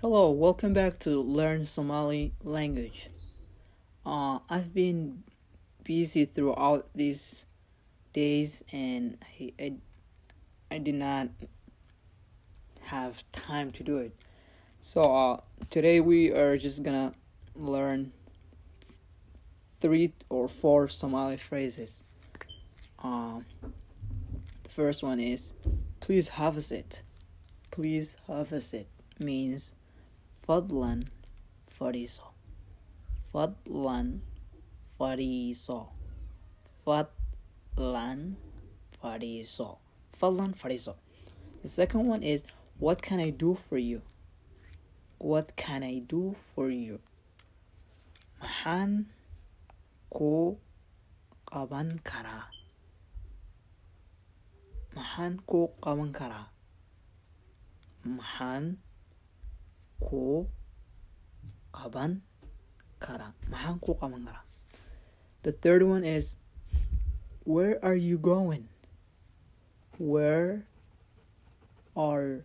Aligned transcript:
Hello, 0.00 0.30
welcome 0.30 0.74
back 0.74 1.00
to 1.00 1.20
Learn 1.20 1.64
Somali 1.64 2.32
Language. 2.44 3.10
Uh, 4.06 4.38
I've 4.48 4.72
been 4.72 5.24
busy 5.82 6.24
throughout 6.24 6.88
these 6.94 7.46
days 8.12 8.62
and 8.70 9.18
I, 9.40 9.52
I, 9.58 9.72
I 10.70 10.78
did 10.78 10.94
not 10.94 11.30
have 12.82 13.24
time 13.32 13.72
to 13.72 13.82
do 13.82 13.98
it. 13.98 14.14
So 14.82 15.02
uh, 15.02 15.40
today 15.68 15.98
we 15.98 16.30
are 16.30 16.56
just 16.56 16.84
gonna 16.84 17.12
learn 17.56 18.12
three 19.80 20.12
or 20.28 20.46
four 20.46 20.86
Somali 20.86 21.38
phrases. 21.38 22.02
Um, 23.02 23.44
the 24.62 24.70
first 24.70 25.02
one 25.02 25.18
is 25.18 25.54
please 25.98 26.28
have 26.28 26.56
a 26.56 26.62
seat. 26.62 27.02
Please 27.72 28.14
have 28.28 28.52
a 28.52 28.60
seat 28.60 28.86
means 29.18 29.72
fadlan 30.48 31.04
fadhiiso. 31.78 32.24
Fadlan 33.32 34.20
fadhiiso. 34.98 35.78
Fadlan 36.86 38.36
fadhiiso. 39.02 39.78
Fadlan 40.18 40.54
fadhiiso. 40.56 40.94
The 41.60 41.68
second 41.68 42.06
one 42.06 42.22
is 42.22 42.44
what 42.78 43.02
can 43.02 43.20
I 43.20 43.28
do 43.28 43.54
for 43.54 43.76
you? 43.76 44.00
What 45.18 45.54
can 45.56 45.82
I 45.82 45.98
do 45.98 46.32
for 46.32 46.70
you? 46.70 47.00
Maxaan 48.40 49.04
kuu 50.14 50.56
qaban 51.44 52.00
karaa? 52.06 52.46
Maxaan 54.96 55.40
kuu 55.44 55.68
qaban 55.82 56.12
karaa? 56.12 56.46
Maxaan 58.06 58.78
kuu 60.00 60.46
qaban 61.76 62.12
karaa? 62.98 63.32
Maxaan 63.50 63.78
kuu 63.80 63.94
qaban 63.94 64.22
karaa? 64.26 64.44
The 65.42 65.52
third 65.52 65.82
one 65.82 66.04
is 66.04 66.36
where 67.44 67.78
are 67.84 67.96
you 67.96 68.18
going? 68.18 68.68
Where 69.98 70.64
are 71.96 72.44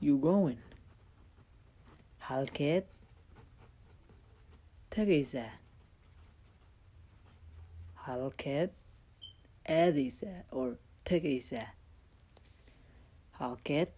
you 0.00 0.18
going? 0.18 0.58
Halkeed 2.28 2.84
tagaysaa? 4.90 5.50
Halkeed 8.06 8.70
aadaysaa 9.68 10.44
or 10.50 10.78
tagaysaa? 11.04 11.68
Halkeed 13.40 13.88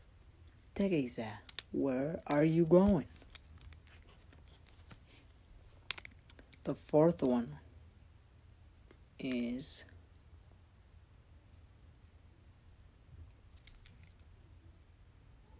tagaysaa? 0.75 1.35
Where 1.73 2.21
are 2.27 2.45
you 2.45 2.65
going? 2.65 3.07
The 6.65 6.75
fourth 6.89 7.23
one 7.23 7.59
is 9.19 9.85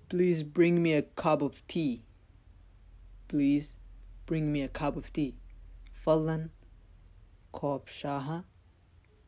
Please 0.09 0.45
bring 0.45 0.83
me 0.83 0.93
a 0.95 1.03
cup 1.03 1.43
of 1.43 1.67
tea. 1.67 2.05
Please 3.27 3.75
bring 4.25 4.53
me 4.53 4.63
a 4.63 4.69
cup 4.69 4.97
of 4.97 5.13
tea. 5.13 5.35
Shaaha 7.87 8.45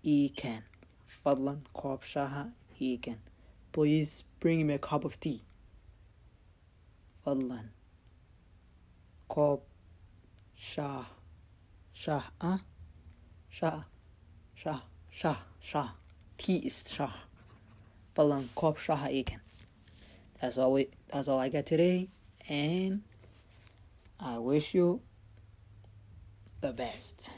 ii 0.06 0.28
keen. 0.28 0.62
Fadlan 1.24 1.62
koob 1.74 2.02
shaaha 2.02 2.52
ii 2.80 2.96
keen. 2.98 3.18
Please 3.72 4.22
bring 4.38 4.68
me 4.68 4.74
a 4.74 4.78
cup 4.78 5.04
of 5.04 5.18
tea. 5.18 5.42
Fadlan 7.28 7.68
koob 9.28 9.60
shaah 10.56 11.04
shaah 11.92 12.24
ah? 12.40 12.60
Shaah 13.52 13.84
shaah 14.56 14.80
shaah 15.12 15.36
shaah 15.60 15.90
tea 16.38 16.56
is 16.64 16.84
shaah. 16.88 17.12
Fadlan 18.16 18.48
koob 18.56 18.80
shaaha 18.80 19.12
ii 19.12 19.24
keen. 19.24 19.40
That's 20.40 20.56
all 20.56 20.72
we 20.72 20.88
that's 21.12 21.28
all 21.28 21.38
I 21.38 21.50
got 21.50 21.66
today 21.66 22.08
and 22.48 23.02
I 24.18 24.38
wish 24.38 24.72
you 24.72 25.02
the 26.62 26.72
best. 26.72 27.28